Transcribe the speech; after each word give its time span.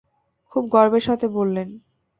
খুব 0.51 0.63
গর্বের 0.67 1.03
সাথে 1.03 1.27
বললেন। 1.29 1.69